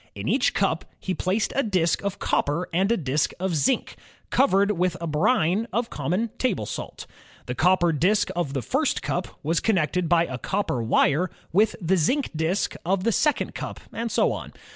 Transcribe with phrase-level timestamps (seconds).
[0.15, 3.95] In each cup he placed a disk of copper and a disk of zinc,
[4.31, 7.05] covered with a brine of common table salt.
[7.45, 11.97] The copper disk of the first cup was connected by a copper wire with the
[11.97, 14.53] zinc disk of the second cup, and so on.